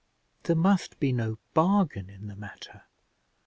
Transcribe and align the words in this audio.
There 0.45 0.55
must 0.55 0.99
be 0.99 1.11
no 1.11 1.37
bargain 1.53 2.09
in 2.09 2.25
the 2.25 2.35
matter. 2.35 2.85